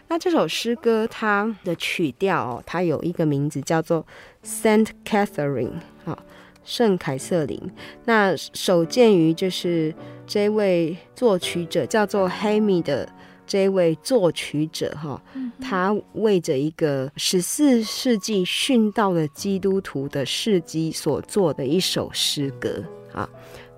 [0.09, 4.05] 那这首诗歌它的曲调哦，它有一个名字叫做
[4.43, 5.73] Saint Catherine，
[6.05, 6.17] 好，
[6.63, 7.61] 圣凯瑟琳。
[8.05, 9.93] 那首见于就是
[10.25, 13.07] 这位作曲者叫做 Hemi 的
[13.45, 15.21] 这位作曲者哈，
[15.61, 22.83] 他为着一个十四世纪殉道的基督徒的事迹所做的一首诗歌
[23.13, 23.29] 啊。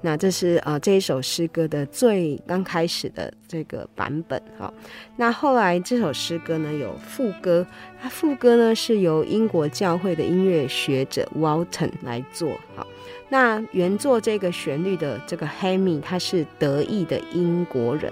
[0.02, 4.74] 那这是、呃、这一首诗歌的最刚开始的这个版本哈。
[5.18, 7.66] 那后来这首诗歌呢有副歌，
[8.02, 12.86] 它副歌呢是由英国教会的音乐学者 Walton 来做哈。
[13.30, 18.12] 那原作这个旋律的这个 Hamey 他是德意的英国人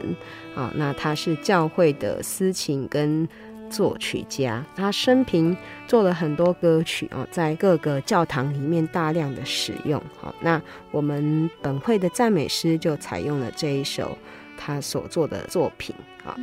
[0.56, 3.28] 啊，那他是教会的司琴跟。
[3.70, 5.56] 作曲家，他生平
[5.88, 10.02] 做了很多歌曲啊，在各个教堂里面大量的使用。
[10.20, 10.62] 好，那
[10.92, 14.18] 我们本会的赞美诗就采用了这一首
[14.58, 15.96] 他所做的作品。
[16.24, 16.36] 好，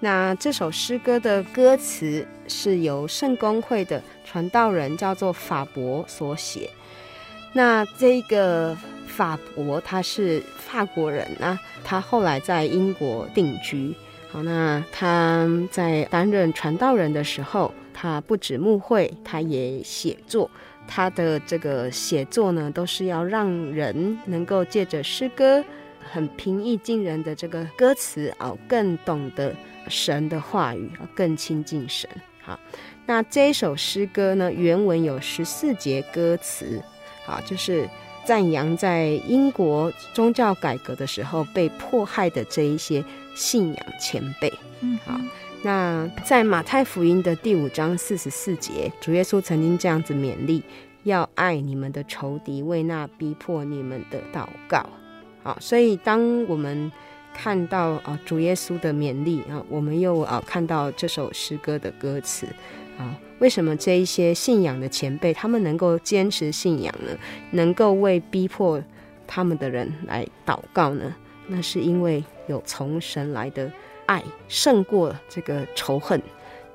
[0.00, 6.70] 那这首诗歌的歌词是由圣公会的传道人叫做法伯所写。
[7.52, 13.94] 那这个法伯他是法国人啊，他后来在英国定居。
[14.32, 20.48] 好，那他在担任传道人的时候，他不止牧会，他也写作。
[20.86, 25.64] 他的这个写作呢，都是要让人能够借着诗歌，
[26.12, 29.54] 很平易近人的这个歌词啊，更懂得
[29.88, 32.08] 神的话语，更亲近神。
[32.42, 32.58] 好，
[33.06, 36.80] 那这一首诗歌呢，原文有十四节歌词，
[37.24, 37.88] 好，就是
[38.24, 43.04] 赞扬在英国宗教改革的时候被迫害的这一些
[43.40, 44.52] 信仰前辈。
[44.82, 45.18] 嗯，好，
[45.62, 50.62] 那在马太福音的第五章四十四节，主耶稣曾经这样子勉励：
[51.04, 54.86] 要爱你们的仇敌，为那逼迫你们的祷告。
[55.42, 56.92] 好，所以当我们
[57.32, 62.46] 看到啊主耶稣的勉励啊，我们又啊看到这首诗歌的歌词
[62.98, 63.16] 啊。
[63.38, 67.16] 为什么这一些信仰的前辈，他们能够坚持信仰呢？
[67.52, 68.82] 能够为逼迫
[69.26, 71.14] 他们的人来祷告呢？
[71.52, 73.70] 那是因为有从神来的
[74.06, 76.22] 爱胜过这个仇恨，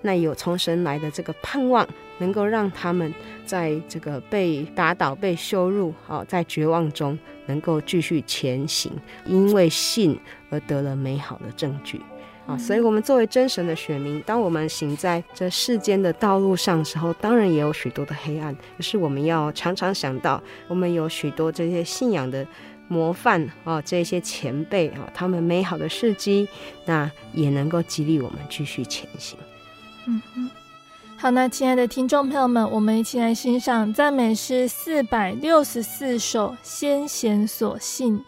[0.01, 3.13] 那有从神来的这个盼望，能够让他们
[3.45, 8.91] 在这个被打倒、被羞辱、啊，在绝望中能够继续前行，
[9.25, 10.19] 因为信
[10.49, 12.01] 而得了美好的证据。
[12.45, 18.55] 啊，所以，我们作为真神的选民，当我们行在这世间的道路上的时候，当然也有许多的黑暗。
[18.77, 22.45] 可是，我们要常常想到，我们有许多这些信仰的
[22.87, 26.47] 模范啊，这些前辈啊，他们美好的事迹，
[26.85, 29.37] 那也能够激励我们继续前行。
[30.07, 30.49] 嗯嗯，
[31.17, 38.19] 好，那亲爱的听众朋友们，我们一起来欣赏赞美诗四百六十四首《先贤所信》。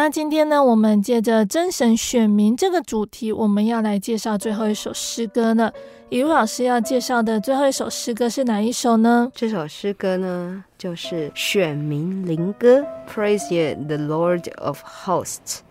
[0.00, 5.72] 那今天呢，我们借着真神选民这个主题，我们要来介绍最后一首诗歌呢。
[6.08, 9.28] 以路老师要介绍的最后一首诗歌是哪一首呢？
[9.34, 12.80] 这首诗歌呢，就是选民灵歌
[13.12, 15.62] ，Praise ye the Lord of Hosts。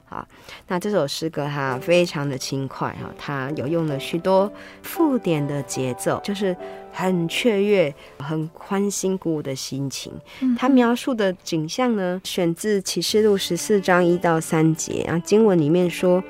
[0.48, 6.56] 好，那这首诗歌它非常的轻快哈，它有用了许多附点的节奏，就是
[6.92, 10.12] 很雀跃、很欢欣鼓舞的心情。
[10.58, 15.20] 它描述的景象呢，选自启示录十四章一到三节啊。
[15.20, 16.24] 经文里面说：“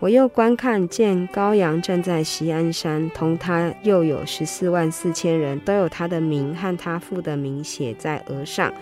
[0.00, 8.72] 我又观看见羔羊站在锡安山，同他又有十四万四千人，都有他的名和他父的名写在额上。”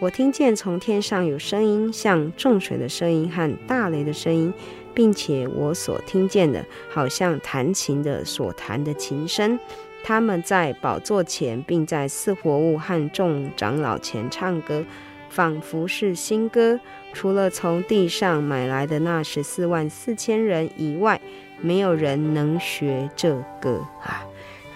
[0.00, 4.54] 我听见从天上有声音，像众水的声音和大雷的声音，
[4.94, 9.58] 并且我所听见的，好像弹琴的所弹的琴声。
[10.04, 14.84] 他们在宝座前，并在四活物和众长老前唱歌，
[15.28, 16.78] 仿佛是新歌。
[17.12, 21.20] 除了从地上买来的那十四万四千人以外，
[21.60, 24.24] 没有人能学这歌啊。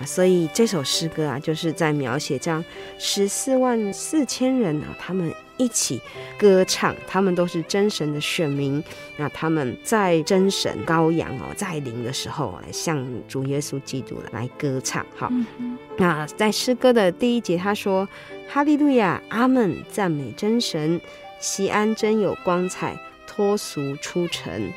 [0.04, 2.64] 所以这首诗歌啊，就是在描写这样
[2.98, 6.00] 十四万四千人啊，他们一起
[6.36, 8.82] 歌唱，他们都是真神的选民。
[9.16, 15.06] 那他们在真神羔羊哦在临的时候，来向主耶稣基督来歌唱。
[15.14, 18.08] 好，嗯、那在诗歌的第一节，他说
[18.50, 21.00] ：“哈利路亚，阿门，赞美真神，
[21.38, 24.72] 西安真有光彩，脱俗出尘。”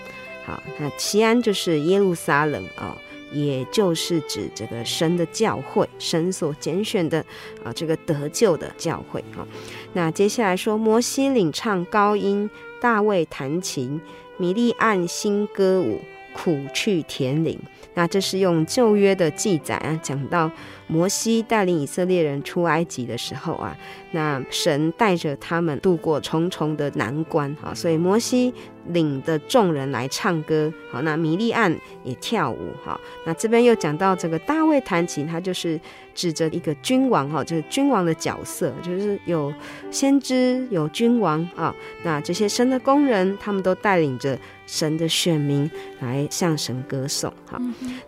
[0.46, 2.96] 好，那西安就是耶路撒冷哦。
[3.32, 7.24] 也就是指这个神的教会，神所拣选的
[7.64, 9.46] 啊，这个得救的教会啊。
[9.94, 12.50] 那接下来说，摩西领唱高音，
[12.80, 14.00] 大卫弹琴，
[14.38, 16.02] 米利暗新歌舞，
[16.34, 17.60] 苦去田里。
[17.98, 20.52] 那这是用旧约的记载啊，讲到
[20.88, 23.76] 摩西带领以色列人出埃及的时候啊，
[24.12, 28.54] 那神带着他们度过重重的难关啊，所以摩西
[28.88, 35.80] 领的众人来唱歌，好，那米利暗也跳舞，好，那这边又讲到这个大卫弹琴，他就是。
[36.16, 39.54] 指着一个君王哈，就是君王的角色，就是有
[39.92, 41.76] 先知，有君王啊。
[42.04, 45.70] 那这些神的工人，他们都带领着神的选民
[46.00, 47.30] 来向神歌颂。
[47.46, 47.62] 哈，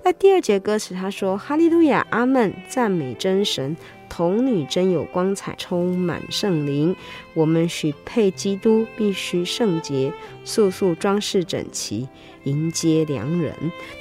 [0.06, 3.76] 那第二节歌词他说：“哈利路亚，阿门，赞美真神，
[4.18, 6.96] 童女真有光彩，充满圣灵。
[7.36, 10.12] 我们许配基督，必须圣洁，
[10.44, 12.10] 素素装饰整齐，
[12.44, 13.54] 迎接良人。”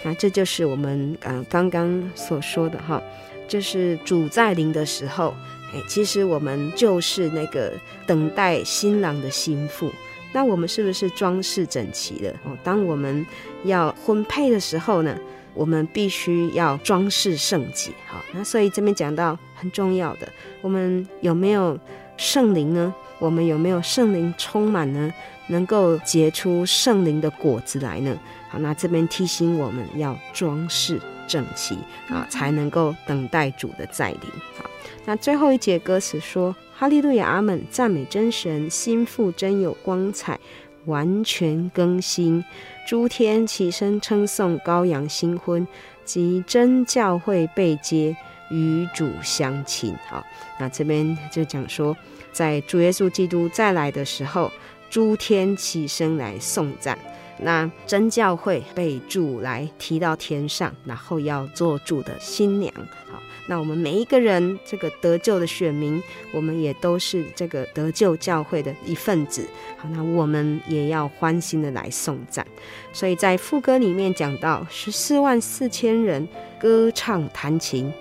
[0.03, 3.03] 那这就是我们呃刚刚所说的哈。
[3.47, 5.35] 就是主在临的时候，
[5.75, 7.75] 哎，其实我们就是那个
[8.07, 9.93] 等待新郎的新妇。
[10.33, 12.57] 那我们是不是装饰整齐的哦？
[12.65, 13.27] 当我们
[13.65, 15.15] 要婚配的时候呢，
[15.53, 17.91] 我们必须要装饰圣洁。
[18.07, 20.29] 好，那所以这边讲到很重要的，
[20.61, 21.77] 我们有没有
[22.17, 22.95] 圣灵呢？
[23.19, 25.13] 我们有没有圣灵充满呢？
[25.49, 28.17] 能够结出圣灵的果子来呢？
[28.49, 31.01] 好，那这边提醒我们要装饰。
[31.29, 31.77] 整齐
[32.09, 34.21] 啊，才能够等待主的再临。
[34.57, 34.71] 好，
[35.05, 40.39] 那最后一节歌词说：“哈利路亚，阿门，赞美真神，心腹真有光彩，
[40.85, 42.45] 完全更新，
[42.87, 45.67] 诸天起身称颂羔羊新婚，
[46.05, 48.17] 及真教会被接，
[48.51, 50.25] 与主相亲。”好，
[50.59, 51.97] 那这边就讲说，
[52.33, 54.51] 在主耶稣基督再来的时候，
[54.91, 56.99] 诸天齐声来颂赞。
[57.39, 62.73] 那真教会被主来提到天上，然后要做主的新娘。
[63.13, 69.47] 好，那我们每一个人，这个得救的选民，我们也都是这个得救教会的一份子。
[69.77, 72.47] 好，那我们也要欢欣的来颂赞。
[72.91, 76.27] 所以在副歌里面讲到，十四万四千人
[76.59, 77.93] 歌唱弹琴，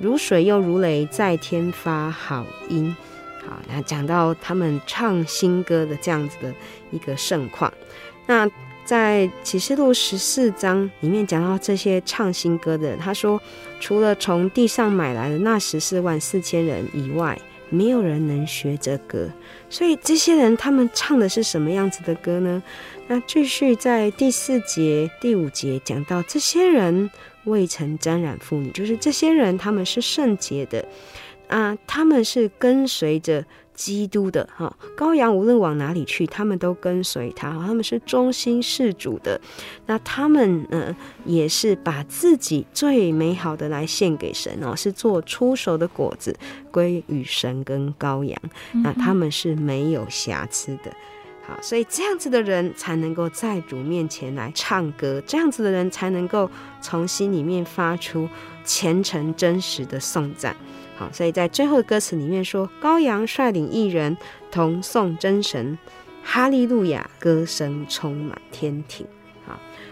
[0.00, 2.96] 如水又如雷，在天发好音。
[3.46, 6.52] 好，那讲到他们唱新歌的这样子的
[6.90, 7.72] 一个盛况，
[8.26, 8.50] 那。
[8.82, 13.40] 在启示录十四章里面讲到这些唱新歌的，他说，
[13.78, 19.28] 除了从地上买来的那十四万四千人以外，没有人能学这歌。
[19.68, 22.60] 所以这些人他们唱的是什么样子的歌呢？
[23.06, 27.08] 那继续在第四节、第五节讲到，这些人
[27.44, 30.84] 未曾沾染妇女，就是这些人他们是圣洁的
[31.48, 33.44] 啊，他们是跟随着。
[33.72, 37.48] 基督的哈羔羊，无论往哪里去，他们都跟随他。
[37.52, 39.40] 他们是忠心事主的，
[39.86, 46.36] 那他们呢，也是把自己最美好的来献给神哦，是做出手的果子
[46.70, 48.38] 归于神跟羔羊。
[48.72, 50.92] 那他们是没有瑕疵的。
[51.50, 56.48] 好，所以这样子的人才能够在主面前来唱歌，这样子的人才能够
[56.80, 58.28] 从心里面发出
[58.64, 60.54] 虔诚真实的颂赞。
[60.96, 64.16] 好，所以在最后的歌词里面说，羔羊率领一人
[64.48, 65.76] 同颂真神，
[66.22, 69.04] 哈利路亚，歌声充满天庭。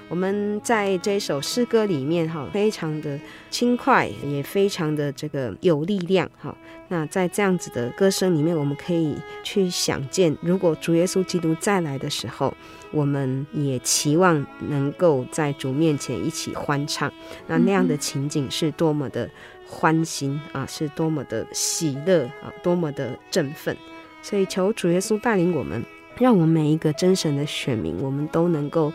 [0.09, 3.19] 我们在这首诗歌里面，哈，非常的
[3.51, 6.29] 轻快，也非常的这个有力量。
[6.39, 6.57] 哈，
[6.89, 12.55] 那在这样子的歌声里面，我们可以去想见，如果主耶稣基督再来的时候，
[12.91, 17.13] 我们也期望能够在主面前一起欢唱。
[17.47, 19.29] 那那样的情景是多么的。
[19.71, 23.77] 欢心啊，是多么的喜乐啊，多么的振奋！
[24.23, 25.85] 所以求主耶稣带领我们，
[26.17, 28.91] 让我们每一个真神的选民，我们都能够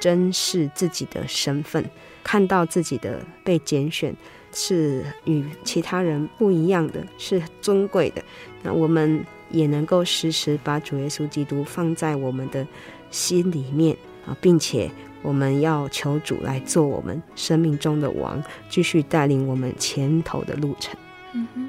[0.00, 1.84] 珍视自己的身份，
[2.22, 4.14] 看到自己的被拣选
[4.52, 8.22] 是与其他人不一样的，是尊贵的。
[8.62, 12.66] 那我们也能够时时把主耶稣基督放在我们的
[13.10, 14.90] 心里面啊，并且。
[15.22, 20.94] 我们要求主来做我们生命中的王，继续带领我们前头的路程。
[21.32, 21.68] 嗯哼，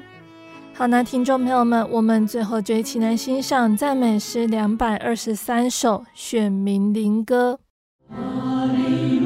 [0.74, 7.58] 好，那听众朋友们，我们最后就一起来欣赏赞美诗两百二十三首选民灵歌。
[8.10, 9.18] 哈利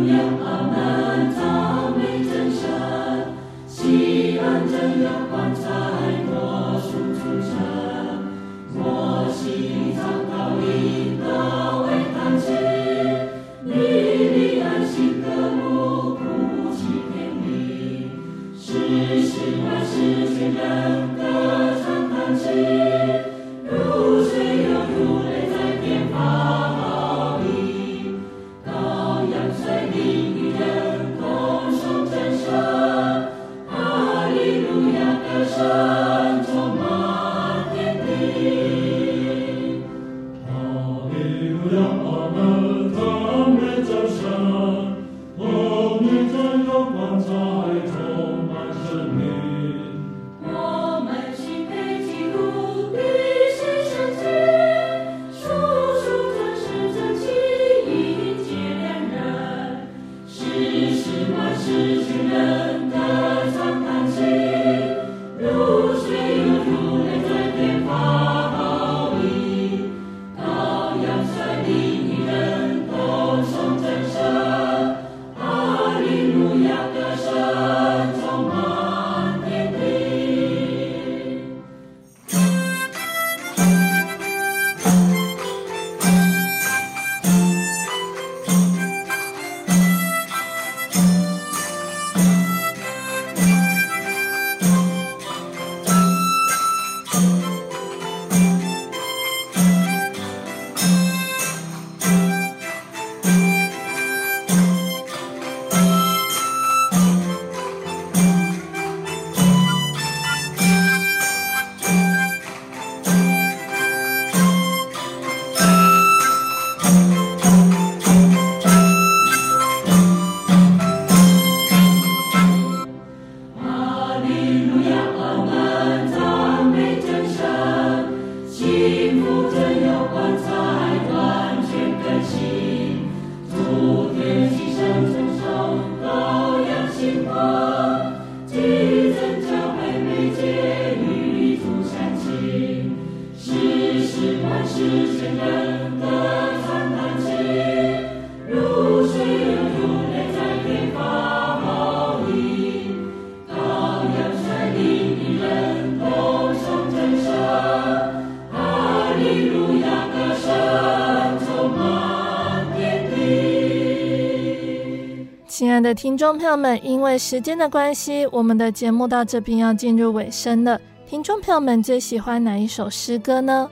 [166.02, 170.80] 听众朋友们，因为时间的关系，我们的节目到这边要进入尾声了。
[171.06, 173.70] 听众朋友们最喜欢哪一首诗歌呢？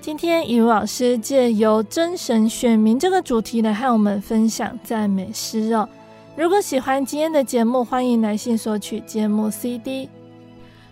[0.00, 5.88] 今天雨老师借由真神选民这个主题来和我们分享赞美诗哦。
[6.34, 10.10] 如果喜欢今天的节目，欢迎来信索取节目 CD。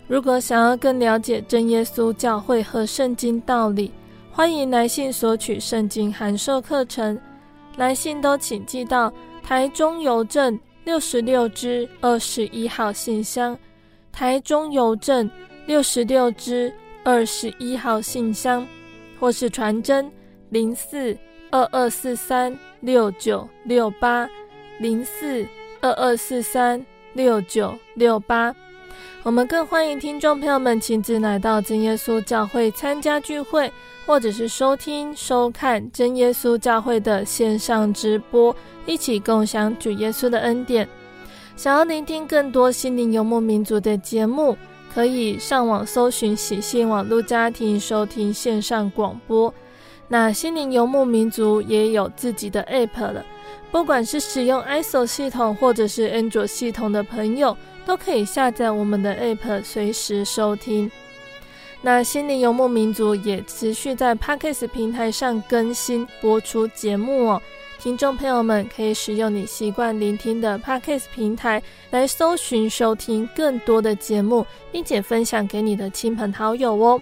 [0.07, 3.91] 如果想要更了解真耶稣教会和圣经道理，
[4.31, 7.19] 欢迎来信索取圣经函授课程。
[7.77, 9.13] 来信都请寄到
[9.45, 13.57] 台中邮政六十六支二十一号信箱，
[14.11, 15.31] 台中邮政
[15.67, 16.73] 六十六支
[17.05, 18.67] 二十一号信箱。
[19.21, 20.11] 或是传真
[20.51, 21.17] 零四
[21.51, 24.29] 二二四三六九六八
[24.81, 25.47] 零四
[25.81, 26.85] 二二四三
[27.15, 28.55] 六九六八，
[29.25, 33.73] 我们更欢迎听众朋友们亲自来到真耶稣教会参加聚会，
[34.05, 38.55] 或者是收听收看真耶稣教会的线上直播，
[38.85, 40.87] 一起共享主耶稣的恩典。
[41.57, 44.55] 想要聆听更多心灵游牧民族的节目。
[44.93, 49.53] 可以上网搜寻喜信网络家庭收听线上广播。
[50.07, 53.25] 那心灵游牧民族也有自己的 App 了，
[53.73, 57.57] 不管是使用 i s o 系统或者是 Android 系统的朋友，
[57.87, 60.91] 都可以下载我们的 App，随时收听。
[61.83, 67.43] 那心灵游牧民族也持续在 Podcast 平台上更新播出节目哦。
[67.79, 76.99] 听众朋友们可以使用你习惯聆听的 Podcast 平台来搜寻收听更多的节目，并且分享给你的亲朋好友哦。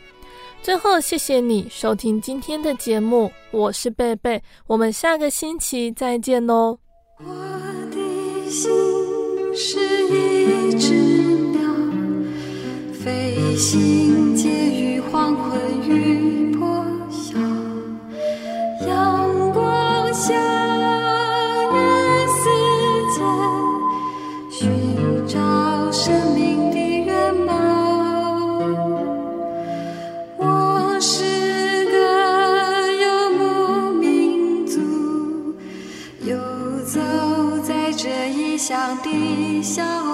[0.61, 6.79] 最后，谢谢你收听今天的节目，我是贝贝，我们下个星期再见喽。
[7.19, 7.25] 我
[7.93, 9.02] 的心
[9.55, 9.79] 是
[10.09, 11.61] 一只鸟，
[12.93, 17.39] 飞行结于黄昏与破晓，
[18.87, 20.62] 阳光下。
[39.63, 40.12] 笑。